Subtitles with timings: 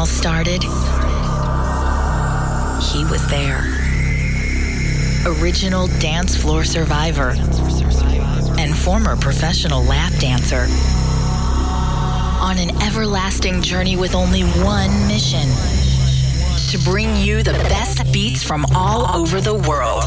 [0.00, 0.62] all started,
[2.82, 3.60] he was there.
[5.26, 7.34] Original dance floor survivor
[8.58, 10.64] and former professional lap dancer.
[12.40, 15.46] On an everlasting journey with only one mission
[16.70, 20.04] to bring you the best beats from all over the world.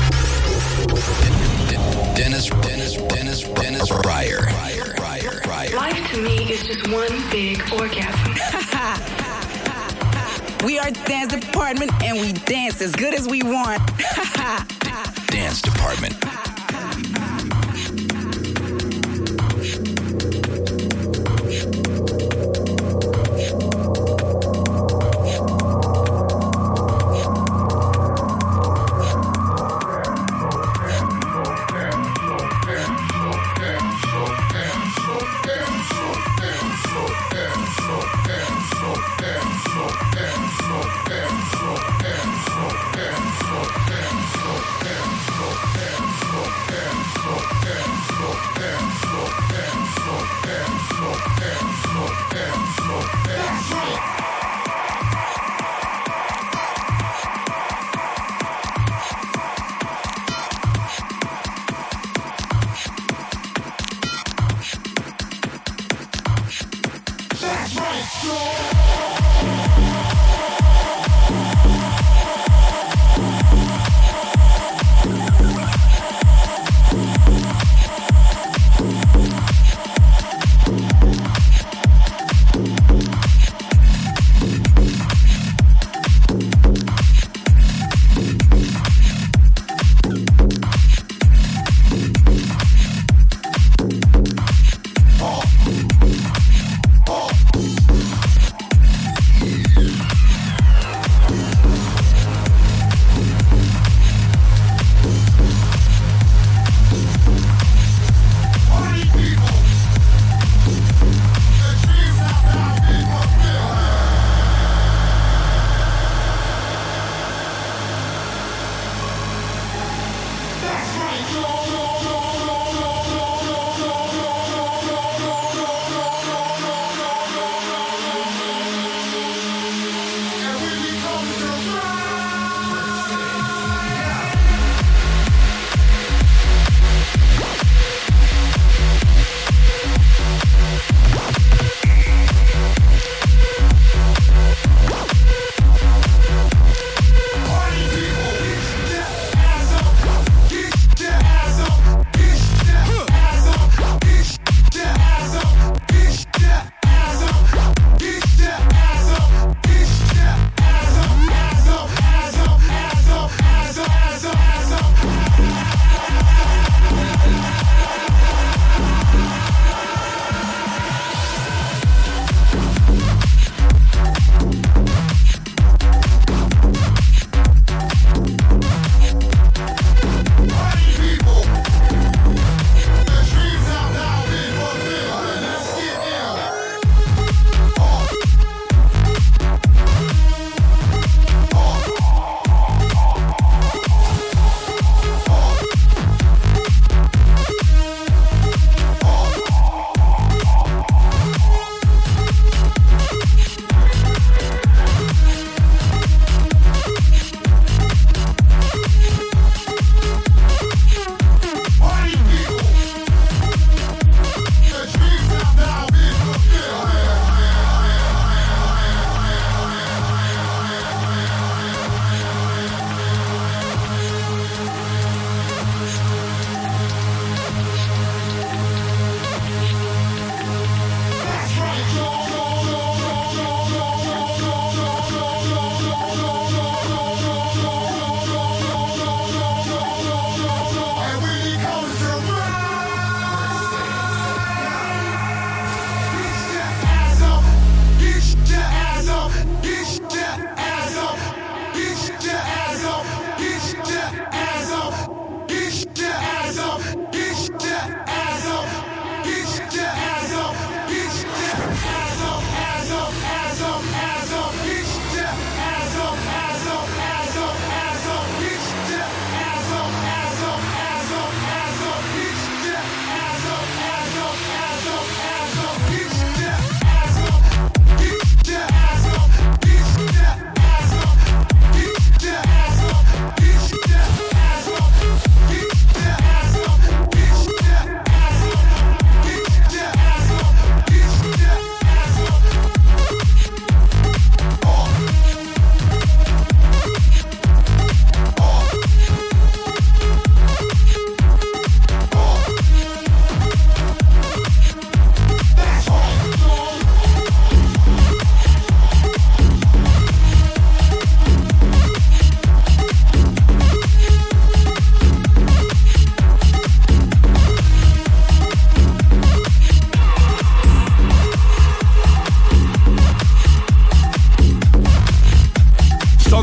[2.15, 4.47] Dennis, Dennis, Dennis, Dennis Ruyer.
[5.75, 8.32] Life to me is just one big orgasm.
[10.63, 13.81] We are dance department and we dance as good as we want.
[15.27, 16.15] dance department.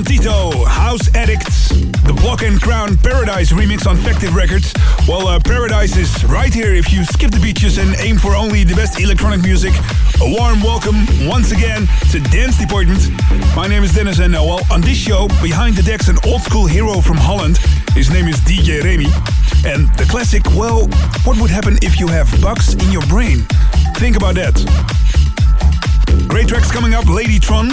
[0.00, 4.72] Don Tito, House Addicts, the Block and Crown Paradise remix on Factive Records.
[5.06, 8.64] Well, uh, Paradise is right here if you skip the beaches and aim for only
[8.64, 9.74] the best electronic music.
[10.22, 10.96] A warm welcome
[11.28, 13.10] once again to Dance Department.
[13.54, 16.40] My name is Dennis and uh, well, on this show, behind the decks, an old
[16.40, 17.58] school hero from Holland.
[17.92, 19.10] His name is DJ Remy.
[19.66, 20.86] And the classic, well,
[21.24, 23.44] what would happen if you have bugs in your brain?
[23.96, 24.56] Think about that.
[26.30, 27.72] Great tracks coming up Ladytron,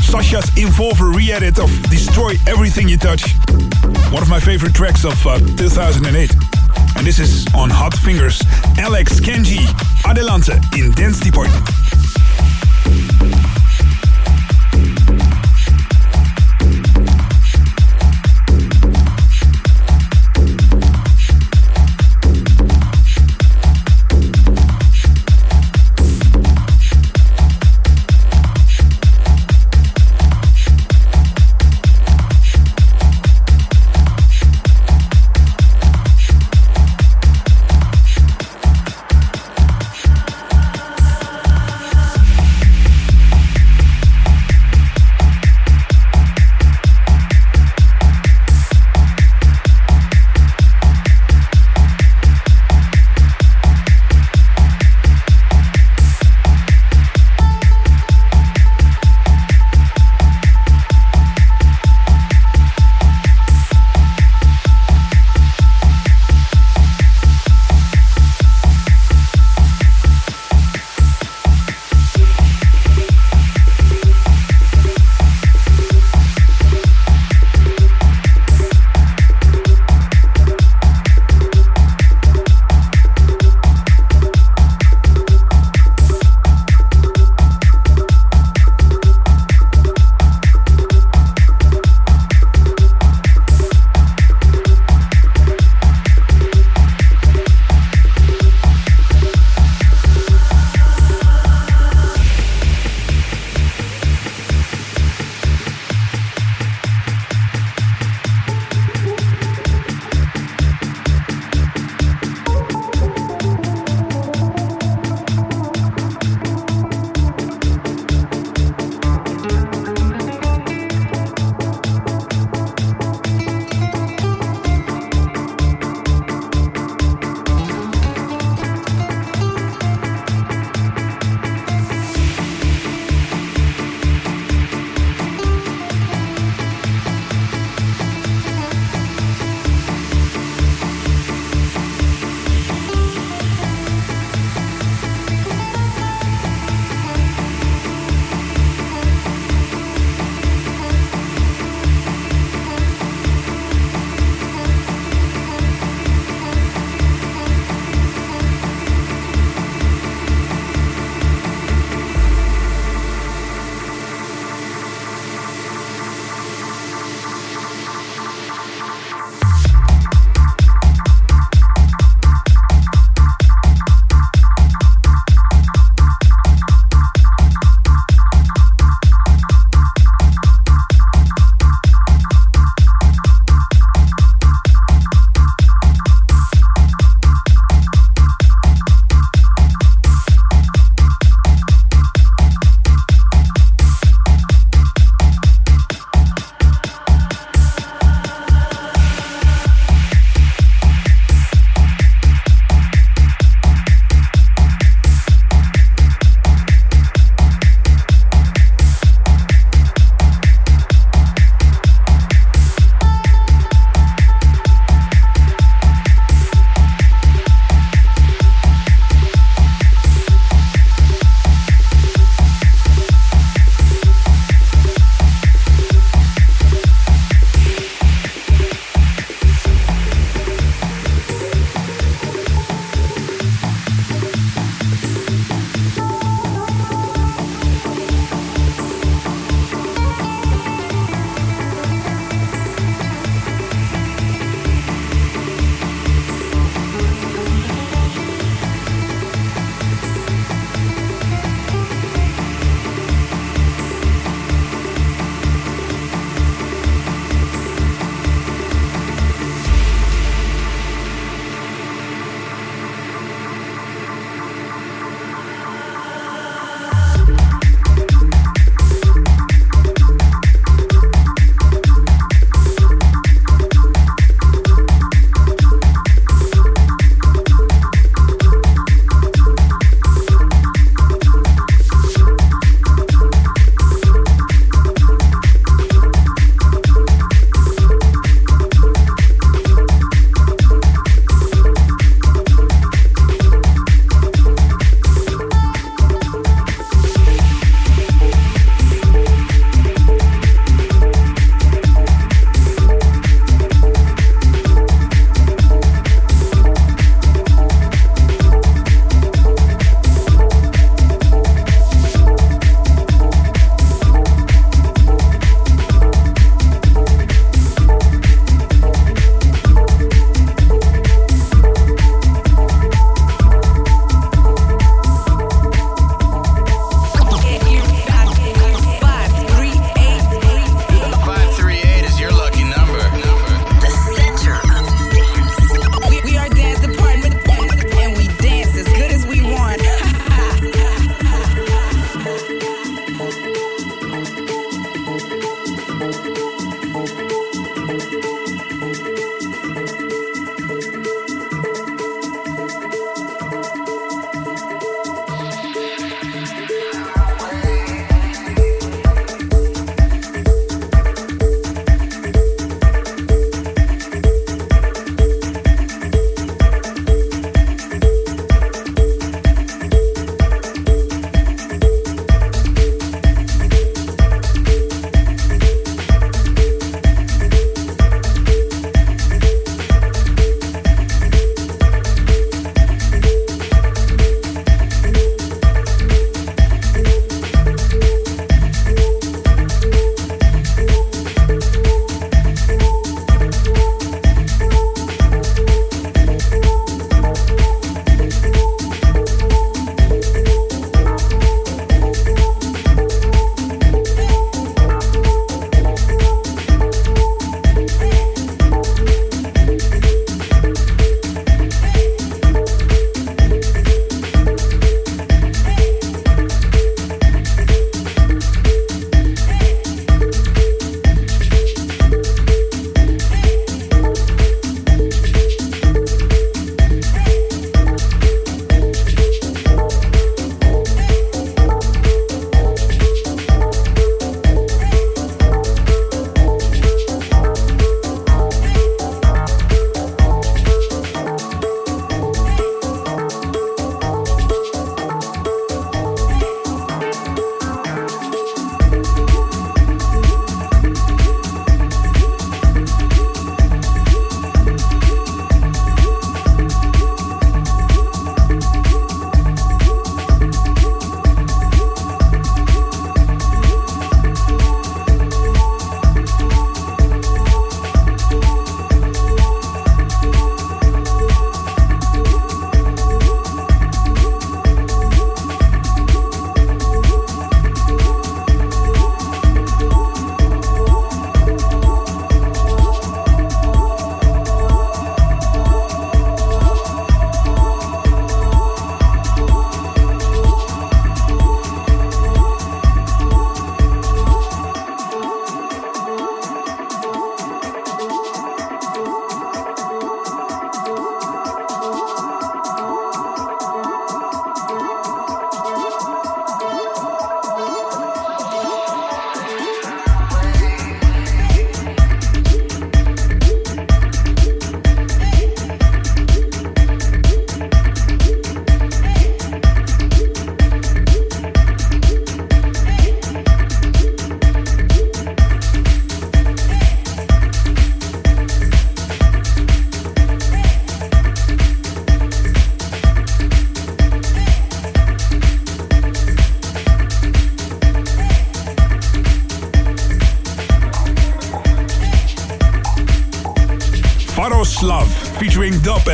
[0.00, 3.34] Sasha's Involver re edit of Destroy Everything You Touch.
[4.10, 6.32] One of my favorite tracks of uh, 2008.
[6.96, 8.42] And this is on Hot Fingers.
[8.78, 9.60] Alex Kenji,
[10.06, 11.62] Adelante in Dance Department.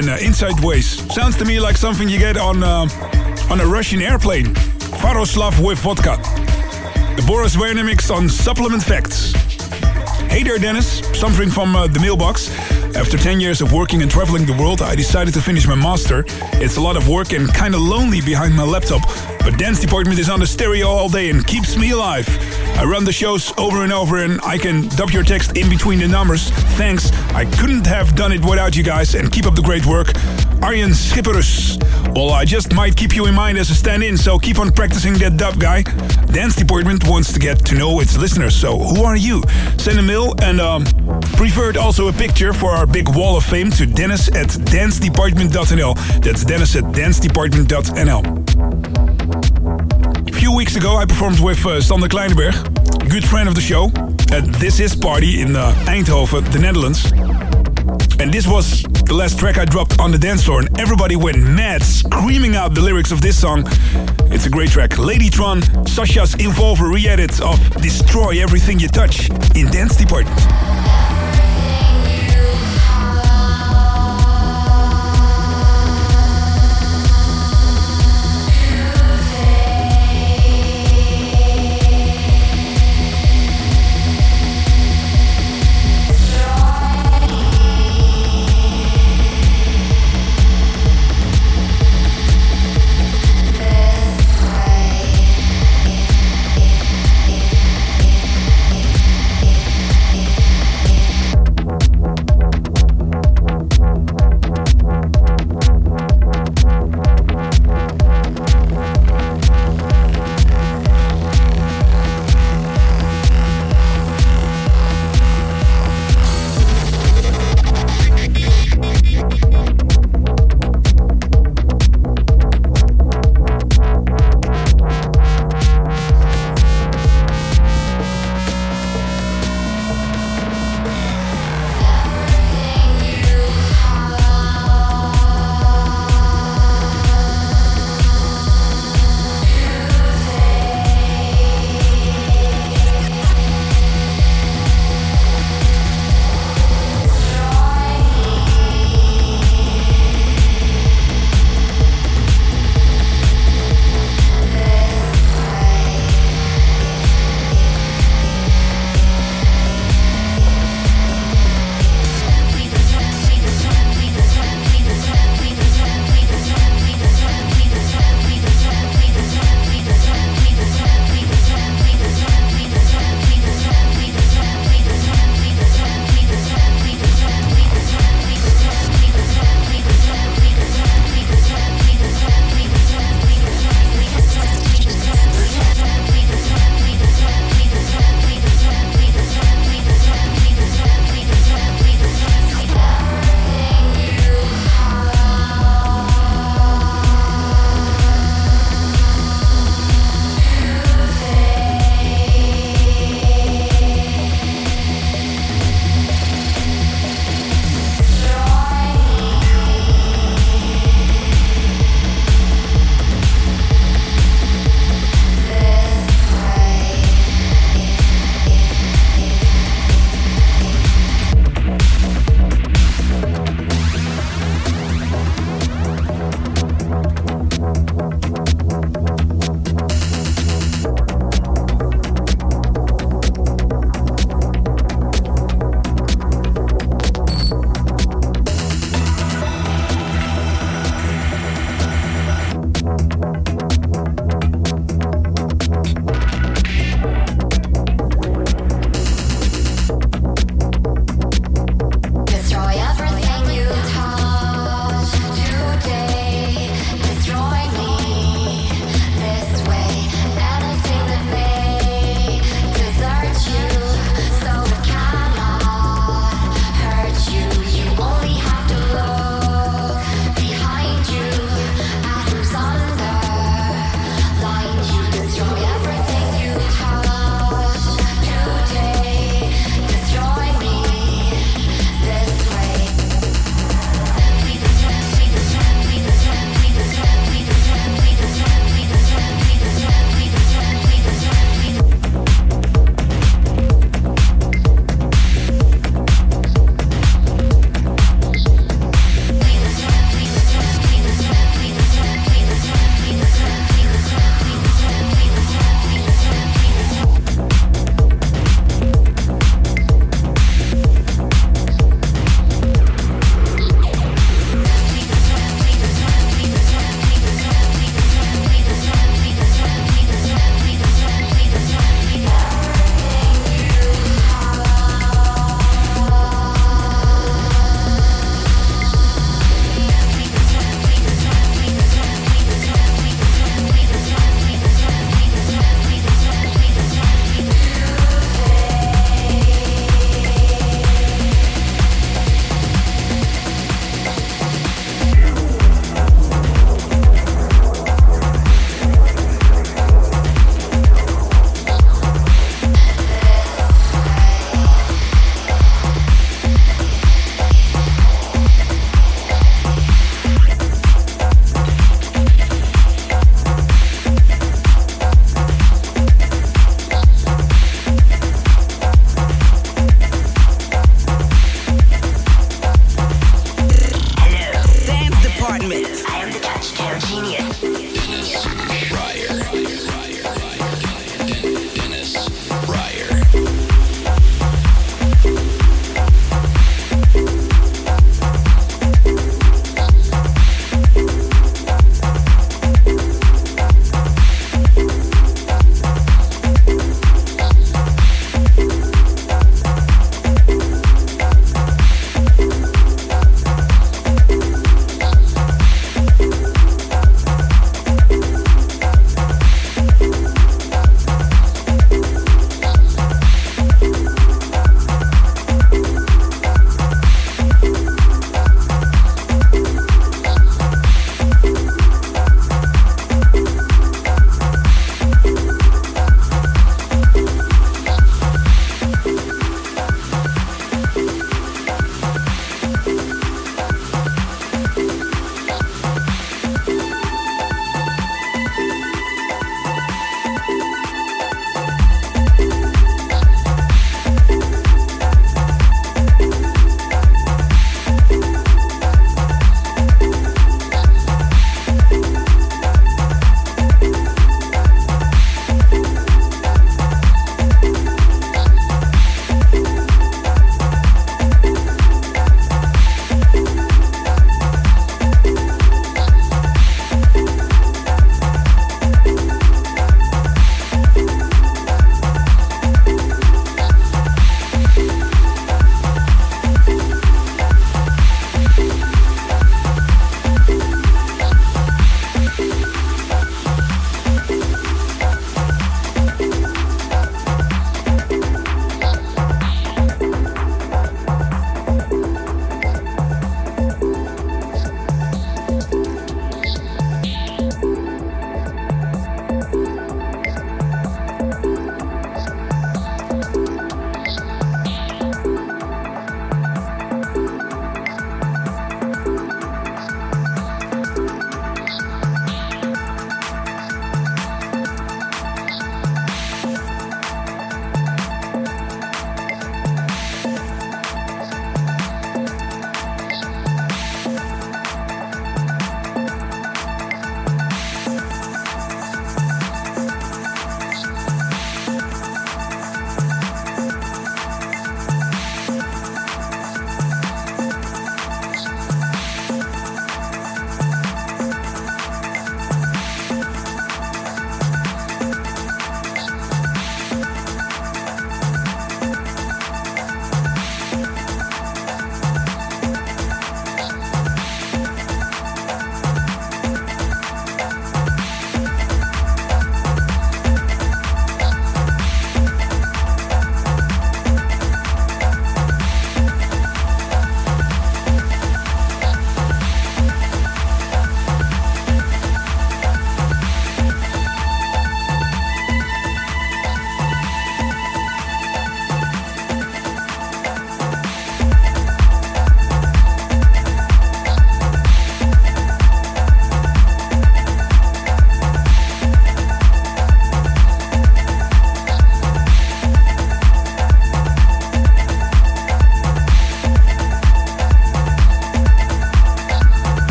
[0.00, 0.86] And uh, Inside Ways.
[1.12, 2.88] Sounds to me like something you get on uh,
[3.50, 4.46] on a Russian airplane.
[5.02, 6.16] Faroslav with vodka.
[7.16, 9.32] The Boris Werner on Supplement Facts.
[10.32, 11.00] Hey there, Dennis.
[11.18, 12.48] Something from uh, the mailbox.
[12.96, 16.24] After 10 years of working and traveling the world, I decided to finish my master.
[16.54, 19.02] It's a lot of work and kinda lonely behind my laptop,
[19.40, 22.26] but dance department is on the stereo all day and keeps me alive.
[22.80, 25.98] I run the shows over and over and I can dub your text in between
[25.98, 26.48] the numbers.
[26.78, 27.12] Thanks.
[27.34, 30.06] I couldn't have done it without you guys and keep up the great work.
[30.62, 31.76] Arjen Schipperus.
[32.14, 35.12] Well, I just might keep you in mind as a stand-in, so keep on practicing
[35.18, 35.82] that dub guy.
[36.32, 39.42] Dance Department wants to get to know its listeners, so who are you?
[39.76, 40.86] Send a mail and um,
[41.36, 46.22] preferred also a picture for our big wall of fame to dennis at dancedepartment.nl.
[46.22, 48.99] That's dennis at dancedepartment.nl.
[50.40, 53.90] Few weeks ago, I performed with uh, Sander good friend of the show,
[54.34, 57.12] at This Is Party in uh, Eindhoven, the Netherlands.
[58.18, 61.36] And this was the last track I dropped on the dance floor, and everybody went
[61.42, 63.64] mad, screaming out the lyrics of this song.
[64.32, 64.92] It's a great track.
[64.92, 70.40] Ladytron, Sasha's Involver re-edit of Destroy Everything You Touch in Dance Department.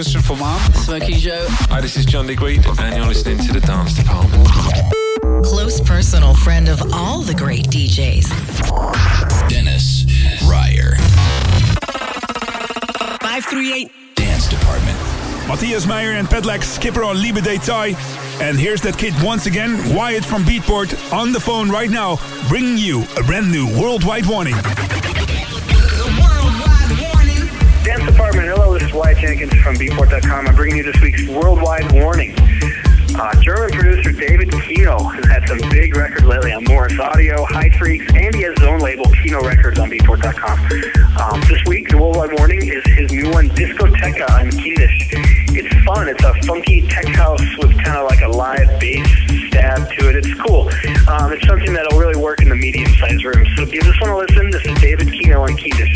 [0.00, 0.72] Christian from Arm.
[0.72, 1.44] Smokey Joe.
[1.68, 4.48] Hi, this is John Digweed, and you're listening to The Dance Department.
[5.44, 8.30] Close personal friend of all the great DJs.
[9.50, 10.06] Dennis
[10.44, 10.96] Ruyer.
[13.20, 13.92] 538.
[14.14, 14.96] Dance Department.
[15.46, 17.94] Matthias Meyer and Petlack skipper on Liebe Detail.
[18.40, 22.16] And here's that kid once again, Wyatt from Beatport, on the phone right now,
[22.48, 24.54] bringing you a brand new worldwide warning.
[28.32, 30.46] Hello, this is Wyatt Jenkins from Beatport.com.
[30.46, 32.32] I'm bringing you this week's worldwide warning.
[32.38, 37.70] Uh, German producer David Keno has had some big records lately on Morris Audio, High
[37.70, 40.58] Freaks, and he has his own label, Keno Records, on Beatport.com.
[41.20, 45.08] Um, this week, the worldwide warning is his new one, Discoteca on Kindisch.
[45.52, 46.08] It's fun.
[46.08, 49.08] It's a funky tech house with kind of like a live bass
[49.48, 50.16] stab to it.
[50.16, 50.70] It's cool.
[51.08, 53.44] Um, it's something that'll really work in the medium-sized room.
[53.56, 54.50] So give this one a listen.
[54.50, 55.90] This is David Keno on Kindisch.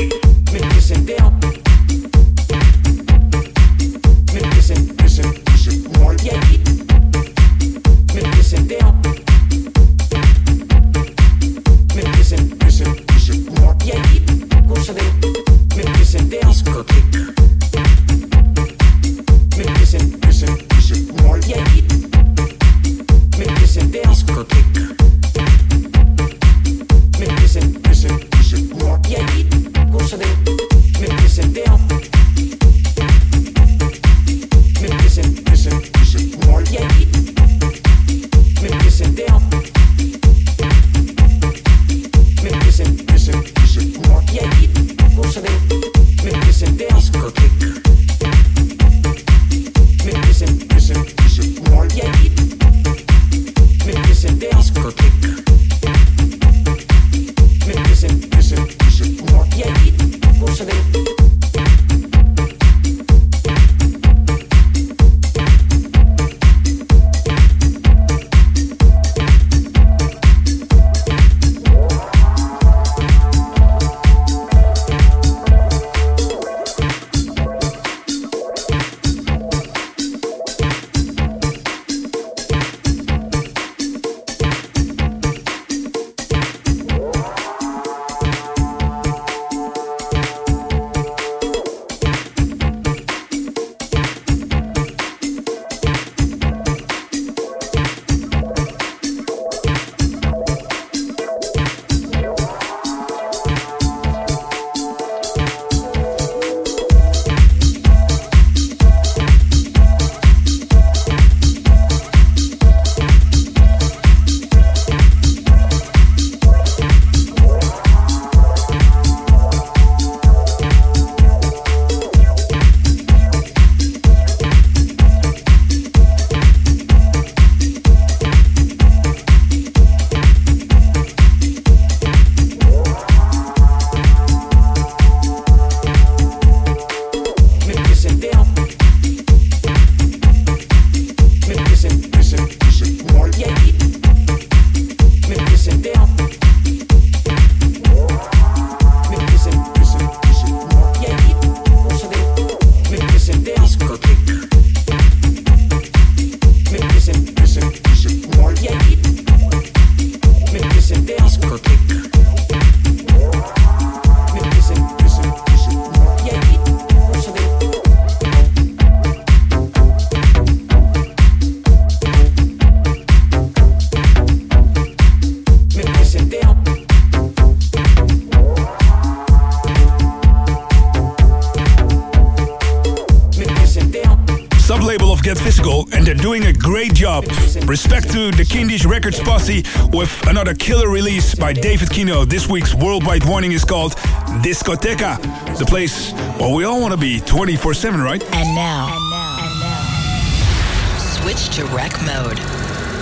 [188.15, 192.25] To the Kindisch Records posse with another killer release by David Keno.
[192.25, 193.97] This week's worldwide warning is called
[194.41, 195.19] Discoteca,
[195.59, 198.23] the place where we all want to be 24/7, right?
[198.23, 202.39] And now, and now, switch to rec mode.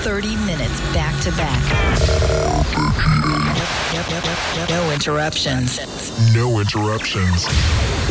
[0.00, 1.60] 30 minutes back to back.
[4.70, 5.78] No interruptions.
[6.34, 7.44] No interruptions.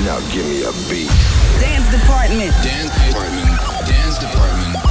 [0.05, 1.09] Now give me a beat.
[1.59, 2.53] Dance Department.
[2.61, 3.87] Dance Department.
[3.87, 4.90] Dance Department.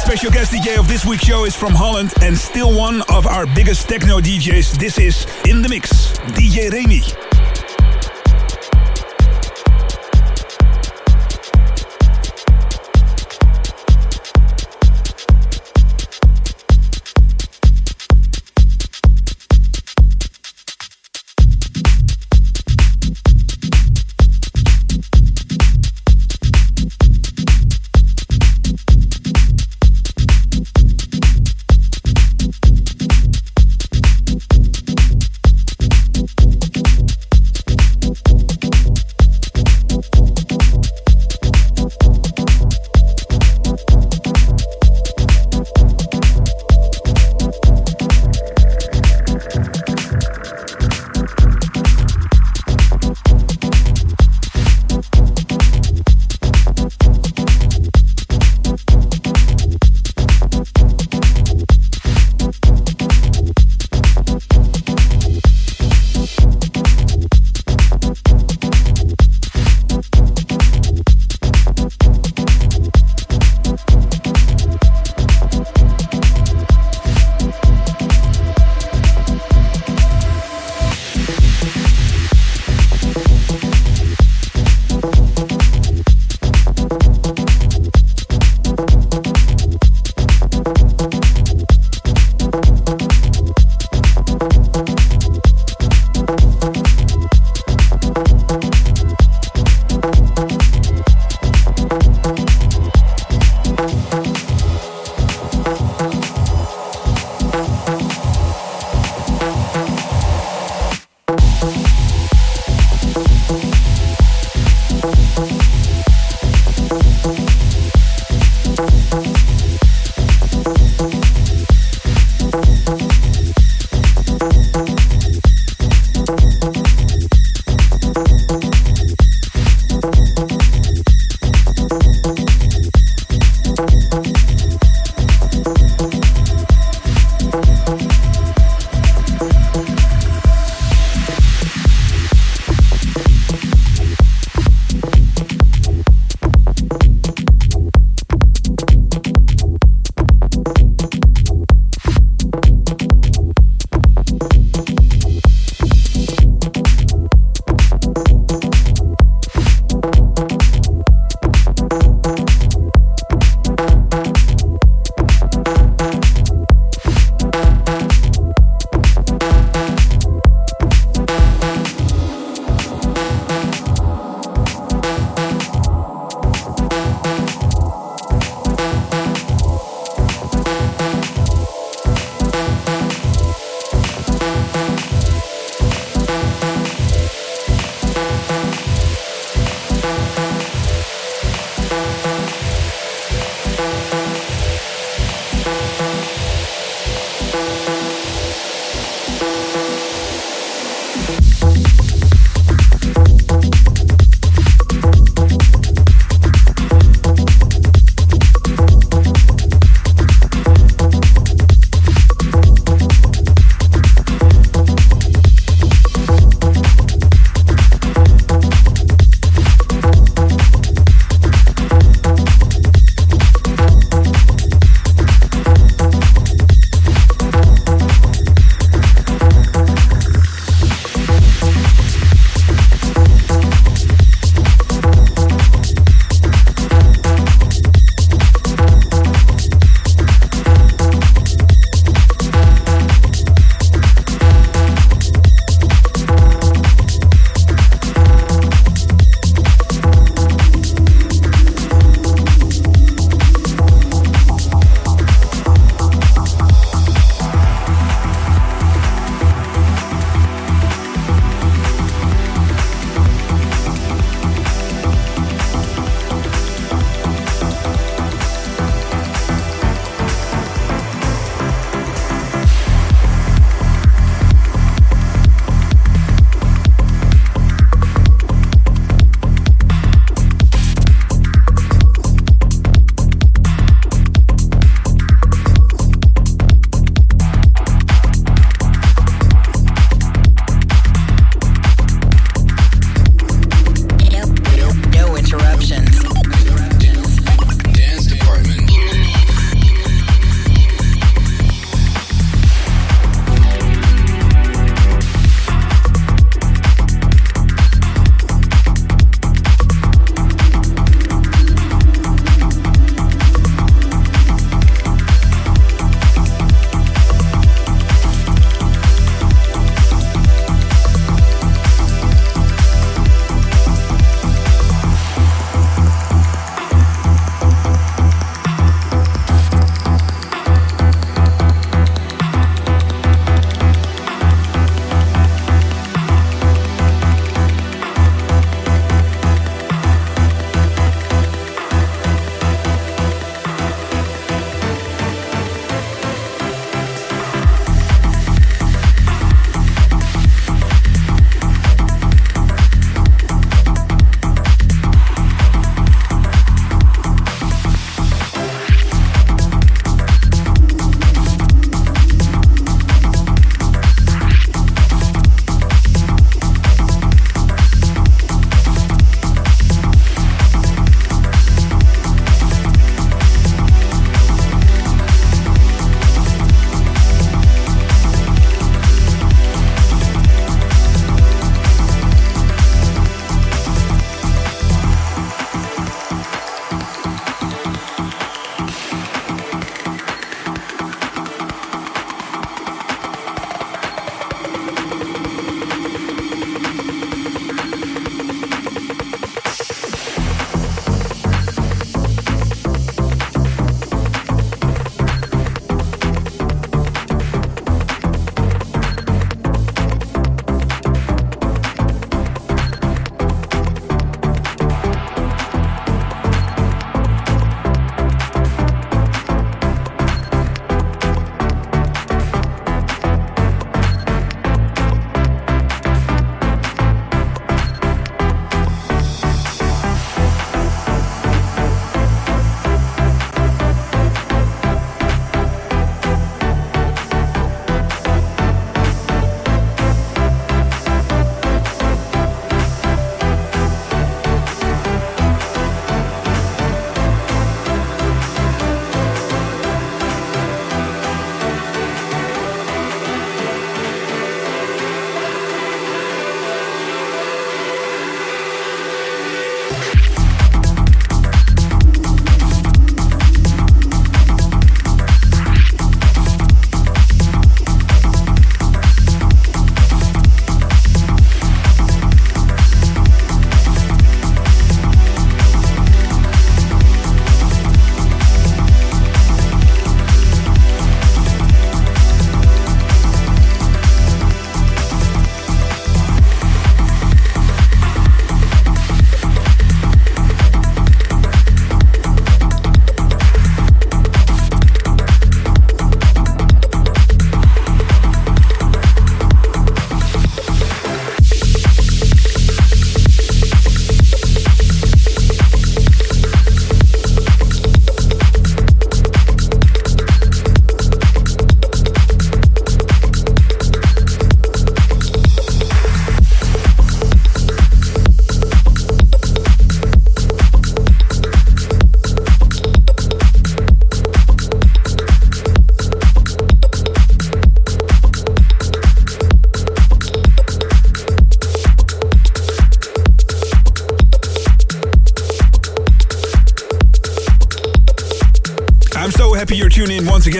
[0.00, 3.44] Special guest DJ of this week's show is from Holland and still one of our
[3.46, 4.78] biggest techno DJs.
[4.78, 7.29] This is In The Mix, DJ Remy.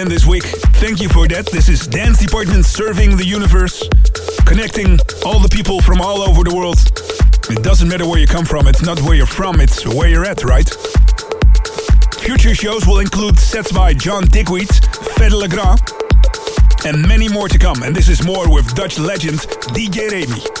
[0.01, 0.43] Again this week.
[0.81, 1.45] Thank you for that.
[1.51, 3.87] This is Dance Department serving the universe,
[4.47, 6.79] connecting all the people from all over the world.
[7.51, 10.25] It doesn't matter where you come from, it's not where you're from, it's where you're
[10.25, 10.67] at, right?
[12.17, 15.79] Future shows will include sets by John Digweed, Fedde Le Grand,
[16.83, 17.83] and many more to come.
[17.83, 19.37] And this is more with Dutch legend
[19.75, 20.60] DJ Remy.